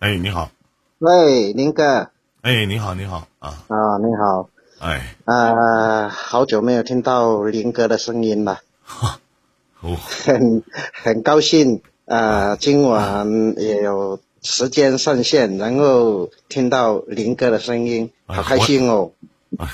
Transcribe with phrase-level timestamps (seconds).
[0.00, 0.52] 哎，你好，
[1.00, 2.10] 喂，林哥。
[2.42, 4.48] 哎，你好，你好啊，啊，你好，
[4.78, 8.60] 哎，啊，好久没有听到林哥的声音了，
[9.82, 19.10] 哦，很很高兴啊，今晚也有时间上线，然后听到林哥的声音，哎好开心哦。
[19.58, 19.72] 哎呀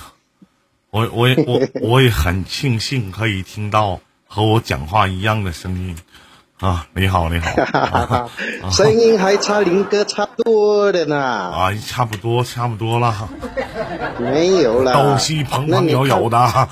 [0.89, 5.95] 我我也我我也很庆幸可以听到和我讲话一样的声音
[6.61, 8.31] 啊，你好，你好，啊
[8.71, 13.29] 声音还差林哥差多的呢，啊，差不多差不多了，
[14.19, 16.69] 没有了，都是朋朋友友的，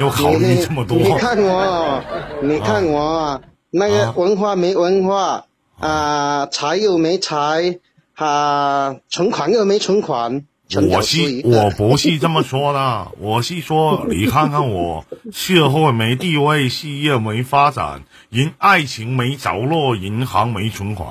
[0.00, 2.02] 又考虑这么多，你看我，
[2.42, 3.40] 你看我，
[3.70, 4.12] 那个啊。
[4.16, 5.44] 文化没文化
[5.78, 7.78] 啊，财又没财
[8.16, 10.44] 啊，存款又没存款，陈
[10.80, 11.70] 我是我。
[11.70, 21.08] 不是这么说的，我是说你看看我，社会没地位，事业没发展，人爱情没着落，银行没存款。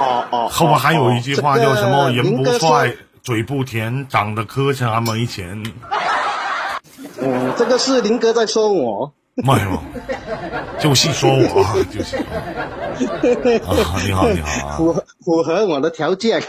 [0.00, 2.10] 哦哦，后面还有一句话叫什么？
[2.10, 5.62] 人不帅，嘴不甜，长得磕碜还没钱。
[7.20, 9.12] 嗯，这个是林哥在说我。
[9.34, 9.82] 没有，
[10.78, 12.22] 就细说我， 就是啊，
[14.04, 16.40] 你好，你好啊符合符合我的条件，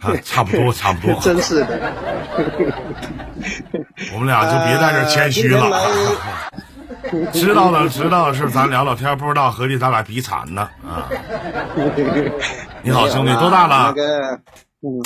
[0.00, 1.92] 啊，差不多，差不多， 真是的。
[4.14, 5.70] 我们俩就别在这谦虚了。
[7.32, 11.08] 知道了知道的是咱聊聊天，不知道合计咱俩比惨呢啊！
[12.82, 13.92] 你好，兄弟，多大那了？
[13.92, 14.02] 个，
[14.80, 15.02] 嗯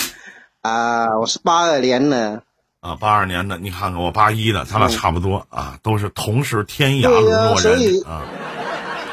[0.63, 2.43] 啊，我是八二年的。
[2.81, 8.23] 啊，八二年的，你看看我八一的，咱俩差不多啊，都是同是天涯沦落人啊。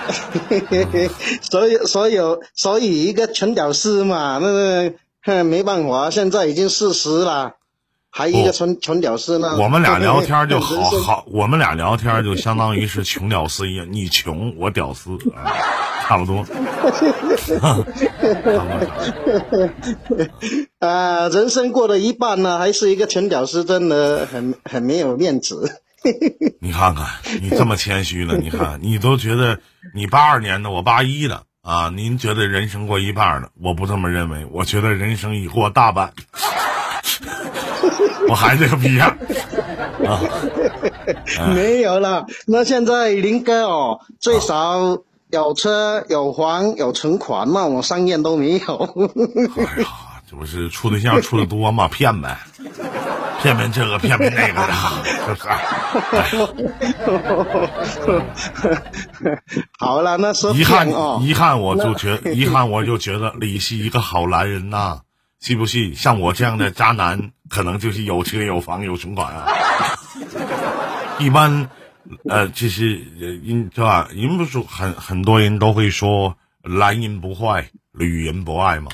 [1.41, 2.19] 所以，所以，
[2.53, 4.93] 所以一个穷屌丝嘛，那个
[5.23, 7.53] 哼没办法，现在已经四十了，
[8.11, 9.58] 还一个纯纯屌丝呢。
[9.58, 15.49] 我们俩聊天就好好，我们俩聊天就相当于是穷屌丝一样，你穷我屌丝，啊、
[16.08, 16.45] 差不多。
[20.79, 25.81] 啊，人生过了一半呢，还是一个纯屌丝，真的很很没有面子。
[26.61, 27.05] 你看看，
[27.41, 29.59] 你这么谦虚了，你看你都觉得
[29.93, 33.49] 你八二年的，我八一的啊，您觉得人生过一半了？
[33.61, 36.14] 我不这么认为，我觉得人生已过大半。
[38.27, 39.15] 我还这个逼样
[40.03, 40.19] 啊！
[41.53, 42.25] 没有了。
[42.47, 45.03] 那现在林哥哦，最少
[45.35, 48.75] 有车有房有存款嘛，我三件都没有。
[49.57, 49.87] 哎呀，
[50.29, 51.87] 这不是处对象处的多嘛？
[51.91, 52.37] 骗呗，
[53.41, 54.73] 骗骗这个，骗骗那个的，
[57.99, 58.15] 是不
[59.29, 59.41] 是？
[59.77, 60.87] 好了，那是遗憾
[61.21, 65.02] 遗憾，我就觉遗憾，我就觉得李是一个好男人呐、
[65.41, 65.93] 是不是？
[65.95, 69.47] 像我这样的渣男，可能就是有车有房有存款啊。
[71.19, 71.69] 一般，
[72.30, 74.08] 呃，其实呃，因对吧？
[74.14, 78.92] 人不是说很很多人都会说男人不坏，女人不爱嘛。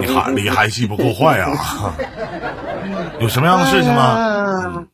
[0.00, 1.94] 你还你还是不够坏啊？
[3.20, 4.02] 有什么样的事情吗？
[4.02, 4.84] 啊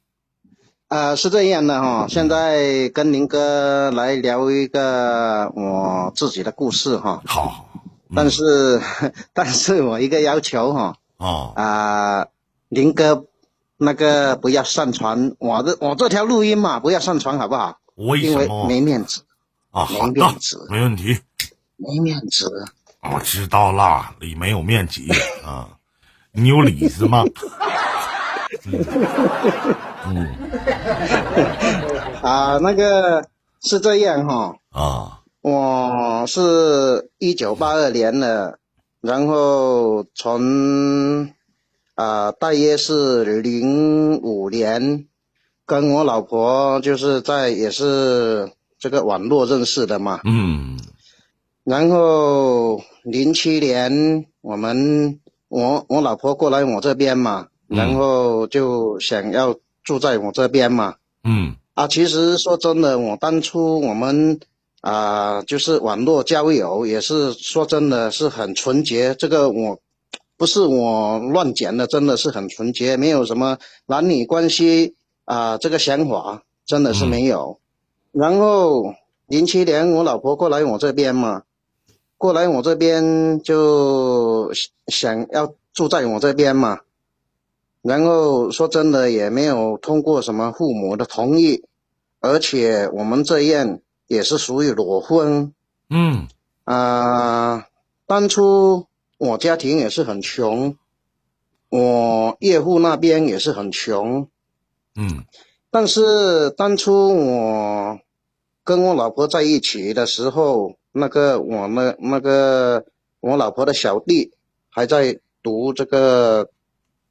[0.89, 7.69] 呃，是这样的哈、现在跟林哥来聊一个我自己的故事哈、好，
[8.15, 8.81] 但是，
[9.35, 12.27] 但是我一个要求哈、哦，啊、
[12.69, 13.25] 林哥
[13.85, 17.79] 那个不要上传我的我这条录音嘛，不要上传好不好？
[17.95, 19.23] 我因为没面子，
[19.71, 19.87] 啊？
[19.91, 21.19] 没面子，没问题。
[21.77, 22.51] 没面子。
[23.03, 25.01] 我知道啦，你没有面子
[25.45, 25.69] 啊，
[26.33, 27.23] 你有里子吗？
[32.23, 33.29] 啊，那个
[33.63, 38.59] 是这样哈、啊，我是一九八二年的，
[39.01, 41.33] 然后从
[41.95, 45.07] 啊、大约是零五年，
[45.65, 50.79] 跟我老婆就是在也是这个网络认识的嘛，嗯
[51.65, 64.41] 然后零七年我们我我老婆过来我这边嘛，嗯然后就想要住在我这边嘛，嗯啊，其实说真的，我当初我们
[64.81, 69.15] 啊、就是网络交友，也是说真的是很纯洁。
[69.15, 69.81] 这个我
[70.37, 74.95] 不是我乱讲的，真的是很纯洁，没有什么男女关系
[75.25, 77.59] 啊、这个想法真的是没有。
[78.13, 78.95] 然后
[79.27, 81.43] 零七年我老婆过来我这边嘛，
[82.19, 84.53] 过来我这边就
[84.87, 86.81] 想要住在我这边嘛，
[87.83, 91.65] 然后说真的也没有通过什么父母的同意，
[92.21, 95.53] 而且我们这样也是属于裸婚
[95.89, 96.27] 嗯
[96.65, 97.67] 啊、
[98.07, 98.87] 当初
[99.19, 100.77] 我家庭也是很穷，
[101.69, 104.29] 我岳父那边也是很穷，
[104.97, 105.25] 嗯。
[105.71, 107.99] 但是当初我
[108.63, 112.85] 跟我老婆在一起的时候，那个我那那个
[113.21, 114.33] 我老婆的小弟
[114.71, 116.51] 还在读这个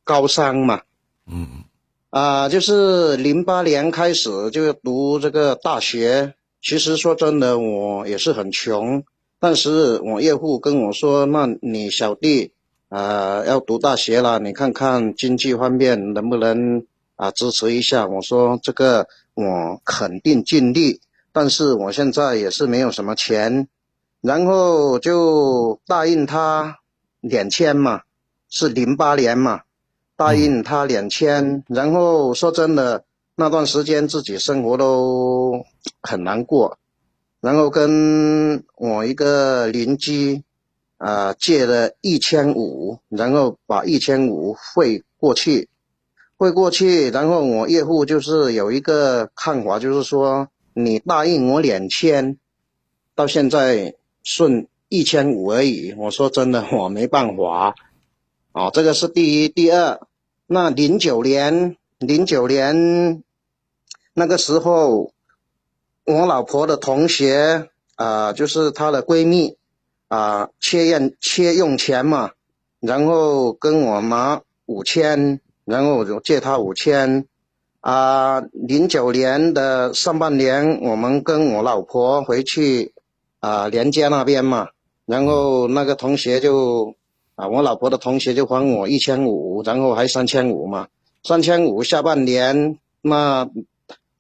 [0.04, 0.82] 高三嘛，
[1.26, 1.64] 嗯。
[2.10, 6.36] 啊，就是零八年开始就读这个大学。
[6.62, 9.04] 其实说真的，我也是很穷，
[9.44, 12.54] 但是我岳父跟我说，那你小弟
[12.88, 16.86] 啊要读大学了，你看看经济方面能不能
[17.18, 18.08] 啊支持一下。
[18.08, 21.02] 我说这个我肯定尽力，
[21.34, 23.68] 但是我现在也是没有什么钱，
[24.22, 26.78] 然后就答应他
[27.20, 28.04] 两千嘛，
[28.48, 29.64] 是零八年嘛。
[30.16, 33.04] 答应他两千，然后说真的，
[33.36, 35.66] 那段时间自己生活都
[36.02, 36.78] 很难过，
[37.44, 40.44] 然后跟我一个邻居
[40.98, 45.68] 啊、借了一千五，然后把一千五汇过去，
[46.38, 52.38] 汇过去，然后我岳父就是有一个看法，就是说你答应我两千，
[53.14, 53.94] 到现在
[54.24, 55.94] 剩一千五而已。
[55.98, 57.76] 我说真的，我没办法。
[58.54, 60.00] 哦，这个是第一，第二，
[60.48, 63.22] 那零九年，零九年
[64.14, 65.12] 那个时候，
[66.06, 69.58] 我老婆的同学啊、就是她的闺蜜
[70.08, 72.32] 啊、缺用缺用钱嘛，
[72.80, 77.26] 然后跟我拿五千，然后我就借她五千。
[77.82, 82.94] 啊，零九年的上半年，我们跟我老婆回去
[83.42, 84.70] 啊娘家那边嘛，
[85.06, 86.96] 然后那个同学就
[87.36, 90.88] 啊，我老婆的同学就还我一千五，然后还三千五嘛，
[91.24, 93.50] 三千五下半年，那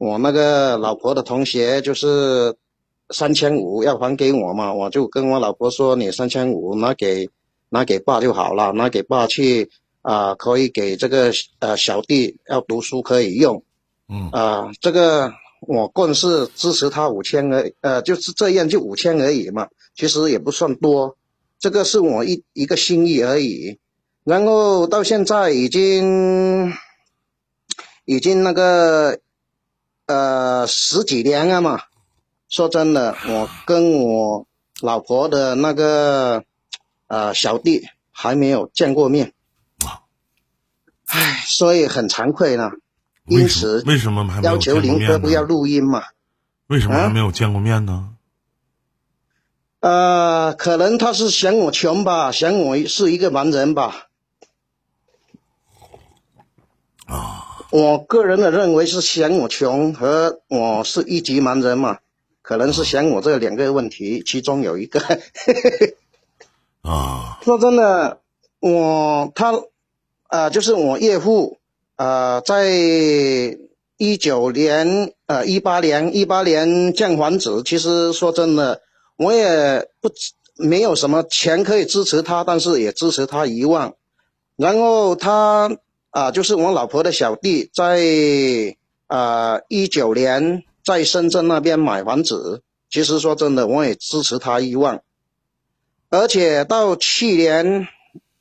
[0.03, 2.57] 我那个老婆的同学就是
[3.11, 7.29] 三千五要还给我嘛，我就跟我老婆说，你三千五拿给
[7.69, 9.69] 拿给爸就好了，拿给爸去
[10.01, 13.63] 啊、可以给这个呃小弟要读书可以用。
[14.09, 21.15] 嗯啊、这个我更是支持他五千而呃，就是这样就五千而已嘛，其实也不算多，
[21.59, 23.79] 这个是我一一个心意而已。
[24.25, 26.73] 然后到现在已经
[28.03, 29.19] 已经那个
[30.05, 31.81] 呃十几年了嘛，
[32.49, 34.47] 说真的，我跟我
[34.81, 36.43] 老婆的那个
[37.07, 39.33] 呃小弟还没有见过面，
[41.07, 42.71] 唉，所以很惭愧呢。
[43.25, 45.41] 因此为什么还没有要求见过面林哥不要？
[45.41, 46.03] 录音嘛。
[46.67, 48.09] 为什么还啊没有见过面呢？
[49.79, 54.07] 呃，可能他是嫌我穷吧，嫌我是一个盲人吧。
[57.05, 57.42] 啊，
[57.73, 61.97] 我个人的认为是嫌我穷和我是一级盲人嘛，
[62.43, 64.99] 可能是嫌我这两个问题，其中有一个。
[66.85, 68.19] 啊，说真的，
[68.59, 69.59] 我他
[70.29, 71.57] 呃，就是我岳父
[71.95, 72.69] 呃，在
[73.97, 78.83] 一九年呃一八年一八年建房子，其实说真的，
[79.17, 80.11] 我也不
[80.57, 83.95] 没有什么钱可以支持他，但是也支持他一万。
[84.57, 85.75] 然后他
[86.13, 88.77] 啊、就是我老婆的小弟，在
[89.07, 95.01] 啊一九年在深圳那边买房子，其实说真的，我也支持他一万。
[96.09, 97.87] 而且到去年，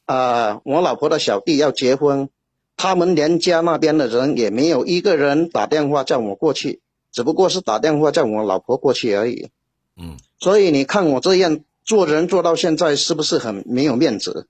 [0.05, 2.29] 啊、我老婆的小弟要结婚，
[2.77, 9.49] 他们娘家那边的人也没有一个人打电话叫我过去，只不过是打电话叫我老婆过去而已。
[9.97, 14.47] 嗯，所以你看我这样做人做到现在，是不是很没有面子？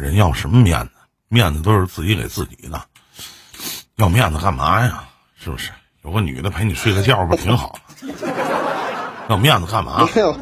[0.00, 0.93] 人要什么面子？
[1.34, 2.80] 面子都是自己给自己的，
[3.96, 5.08] 要面子干嘛呀？
[5.36, 5.72] 是不是？
[6.04, 7.76] 有个女的陪你睡个觉不挺好？
[9.28, 10.08] 要面子干嘛？
[10.14, 10.36] 没有，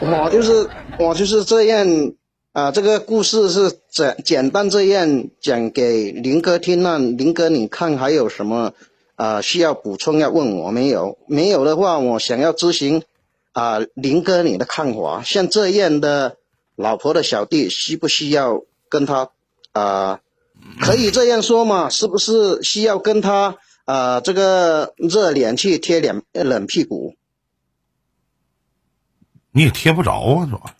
[0.00, 0.70] 我就是
[1.00, 2.12] 我就是这样
[2.52, 8.74] 啊、这个故事是简简单这样讲给林哥听那林哥你看还有什么
[9.16, 11.18] 啊、需要补充要问我没有？
[11.26, 13.02] 没有的话，我想要咨询
[13.52, 16.36] 啊、林哥你的看法，像这样的
[16.76, 19.30] 老婆的小弟需不需要跟他
[19.72, 20.20] 啊、
[20.80, 21.88] 可以这样说嘛？
[21.88, 27.16] 是不是需要跟他啊、这个热脸去贴脸冷屁股？
[29.50, 30.74] 你也贴不着啊，是吧？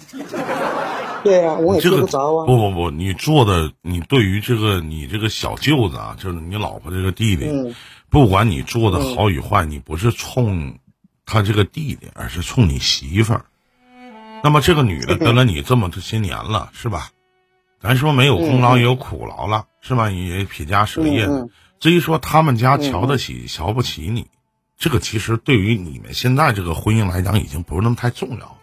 [1.24, 2.46] 对啊，我也这个贴不着啊。
[2.46, 7.74] 不不不，你做的，你对于这个你这个小舅子啊，就是你老婆这个弟弟，嗯
[8.08, 10.78] 不管你做的好与坏，你不是冲
[11.24, 13.44] 他这个弟弟，而是冲你媳妇儿。
[14.44, 17.10] 那么这个女的跟了你这么这些年了，是吧？
[17.82, 20.08] 咱说没有功劳也有苦劳了，是吧？
[20.10, 21.28] 也撇家舍业。
[21.80, 24.28] 至于说他们家瞧得起、瞧不起你，
[24.78, 28.58] 这个其实对于你们现在这个婚姻来讲，已经不是那么太重要了。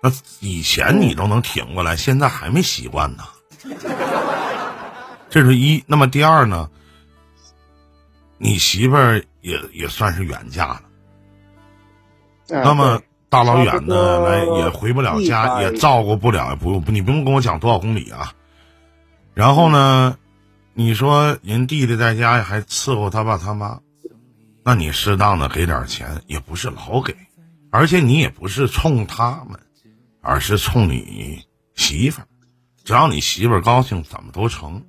[0.00, 3.24] 那以前你都能挺过来，现在还没习惯呢。
[5.30, 5.82] 这是一。
[5.88, 6.70] 那么第二呢？
[8.38, 10.74] 你媳妇儿也也算是远嫁了。
[12.56, 18.32] 啊那么大老远的来也回不了家，也照顾不了，不用，你不用跟我讲多少公里啊。
[19.34, 20.16] 然后呢，
[20.74, 23.80] 你说人弟弟在家还伺候他爸他妈，
[24.62, 27.16] 那你适当的给点钱，也不是老给，
[27.70, 29.58] 而且你也不是冲他们，
[30.20, 32.28] 而是冲你媳妇儿。
[32.84, 34.84] 只要你媳妇儿高兴，怎么都成。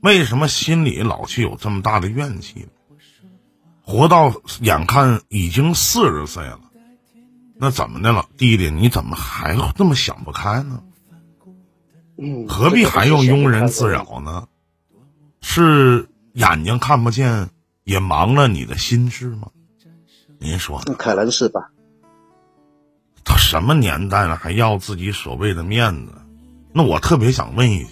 [0.00, 2.68] 为什么心里老去有这么大的怨气呢？
[3.82, 6.60] 活到眼看已经四十岁了，
[7.56, 8.70] 那怎么的了，弟弟？
[8.70, 10.82] 你怎么还这么想不开呢？
[12.48, 14.48] 何必还用庸人自扰呢？
[15.40, 17.48] 是眼睛看不见，
[17.84, 19.48] 也盲了你的心智吗？
[20.38, 20.80] 您说？
[20.98, 21.70] 可能是吧。
[23.24, 26.12] 他什么年代了，还要自己所谓的面子？
[26.72, 27.90] 那我特别想问一句：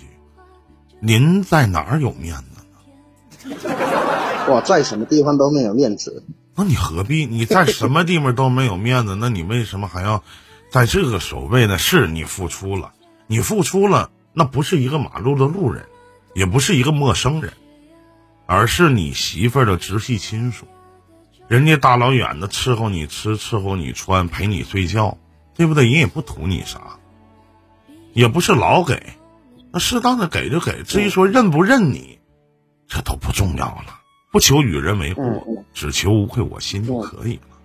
[1.00, 3.56] 您在哪儿有面子呢？
[4.48, 6.24] 我在什么地方都没有面子。
[6.54, 7.26] 那你何必？
[7.26, 10.22] 你在什么地方都没有面子，那你为什么还要
[10.70, 11.78] 在这个所谓的？
[11.78, 12.92] 是你付出了，
[13.26, 15.86] 你付出了，那不是一个马路的路人，
[16.34, 17.54] 也不是一个陌生人，
[18.44, 20.66] 而是你媳妇儿的直系亲属。
[21.48, 25.16] 人家大老远的伺候你吃，伺候你穿，陪你睡觉，
[25.54, 25.84] 对不对？
[25.84, 26.98] 人也不图你啥，
[28.12, 29.02] 也不是老给，
[29.72, 30.82] 那适当的给就给。
[30.82, 32.18] 至于说认不认你，
[32.88, 34.00] 这都不重要了。
[34.30, 35.22] 不求与人为祸，
[35.72, 37.56] 只求无愧我心就可以了。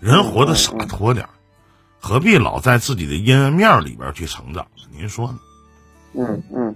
[0.00, 1.28] 人活得洒脱点
[2.00, 4.82] 何必老在自己的阴暗面里边去成长呢？
[4.90, 5.38] 您说呢？
[6.14, 6.74] 嗯嗯。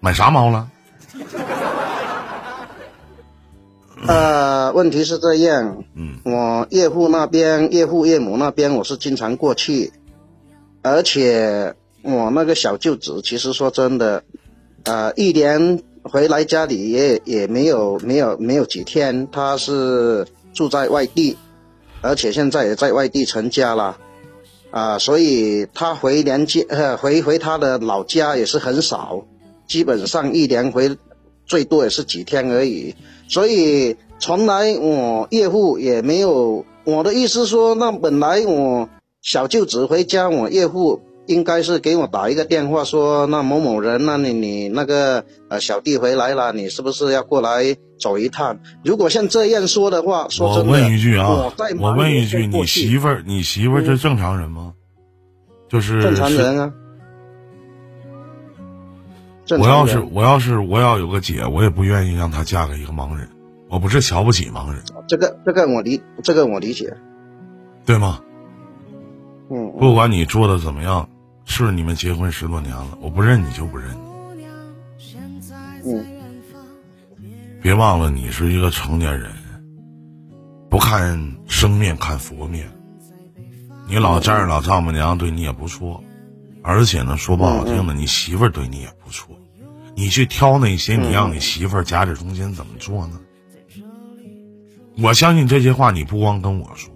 [0.00, 0.68] 买啥猫了？
[4.06, 5.84] 呃，问题是这样。
[5.94, 6.18] 嗯。
[6.24, 9.92] 我岳父那边、岳父岳母那边，我是经常过去，
[10.82, 14.24] 而且我那个小舅子，其实说真的，
[14.84, 15.82] 呃，一年。
[16.08, 21.36] 回来家里也也没有没有没有几天，他是住在外地，
[22.00, 23.98] 而且现在也在外地成家了，
[24.70, 29.24] 啊，所以他回娘家呃回回他的老家也是很少，
[29.66, 30.96] 基本上一年回
[31.46, 32.94] 最多也是几天而已，
[33.28, 38.88] 所以从来我岳父也没有我的意思说，那本来我
[39.22, 41.00] 小舅子回家，我岳父。
[41.26, 48.58] 应该是给我打一个电话，说那某某人，那你你那个呃小弟回来了，你是不是要过来走一趟？
[48.84, 54.72] 如果像这样说的话，说真的我问一句啊，我问一句，你媳妇儿，你媳妇儿是正常人吗？
[55.68, 56.72] 就是正常人啊。
[59.58, 63.28] 我要是我要是我要有个姐，我也不愿意让她嫁给一个盲人。
[63.68, 66.96] 我不是瞧不起盲人，这个这个我理这个我理解，
[67.84, 68.20] 对吗？
[69.50, 71.08] 嗯，不管你做的怎么样。
[71.46, 73.96] 是你们结婚十多年了，我不认你就不认。
[75.86, 76.04] 嗯，
[77.62, 79.32] 别忘了你是一个成年人，
[80.68, 82.68] 不看生面看佛面。
[83.88, 86.02] 你老丈人老丈母娘对你也不错，
[86.62, 89.34] 而且呢，说不好听的，你媳妇儿对你也不错。
[89.94, 93.20] 你去挑那些，你让你媳妇儿夹在中间怎么做呢？
[94.98, 96.92] 我相信这些话，你不光跟我说。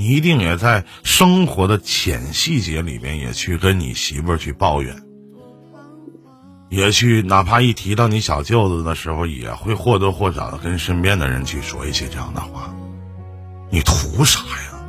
[0.00, 4.96] 你一定也在生活的浅细节里面，也去跟你媳妇儿去抱怨，
[6.70, 12.74] 也去哪怕一提到你小舅子的时候，也会或多或少的跟身边的人去说一些这样的话。
[13.68, 14.80] 你图啥呀？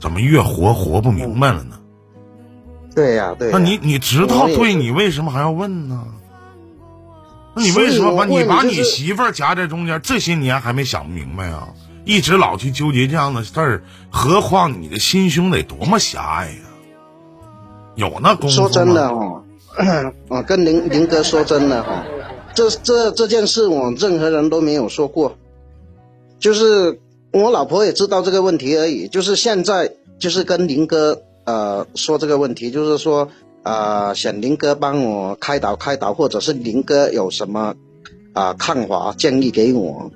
[0.00, 1.78] 怎么越活活不明白了呢？
[2.94, 3.50] 对呀，对。
[3.52, 6.06] 那你你知道对，你为什么还要问呢？
[7.54, 10.00] 那你为什么把你把你媳妇儿夹在中间？
[10.02, 11.68] 这些年还没想明白啊？
[12.04, 16.56] 一直老去纠结这样的事儿，何况你的心胸得多么狭隘呀？
[17.94, 19.42] 有那功夫说真的哈，
[20.28, 22.04] 我 跟林林哥说真的哈，
[22.54, 25.36] 这这这件事我任何人都没有说过，
[26.38, 26.98] 就是
[27.32, 29.08] 我老婆也知道这个问题而已。
[29.08, 33.28] 就是现在就是跟林哥呃说这个问题，就是说
[33.62, 37.74] 啊想林哥帮我开导开导，或者是林哥有什么
[38.32, 40.10] 啊看法建议给我。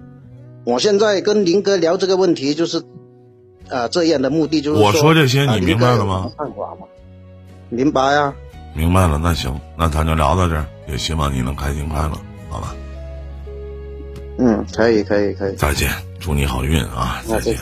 [0.66, 2.82] 我现在跟林哥聊这个问题，就是，
[3.68, 6.32] 呃，这样的目的就是我说这些你明白了吗？
[7.68, 8.35] 明白呀。
[8.75, 12.18] 明白了，那行，那咱就聊到这儿，也希望你能开心快乐，
[12.50, 12.75] 好吧？
[14.38, 15.54] 嗯，可以，可以，可以。
[15.54, 17.23] 再见，祝你好运啊！
[17.28, 17.56] 再见。